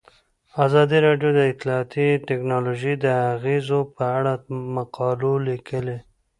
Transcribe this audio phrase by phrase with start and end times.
[0.65, 4.31] ازادي راډیو د اطلاعاتی تکنالوژي د اغیزو په اړه
[4.75, 5.97] مقالو لیکلي.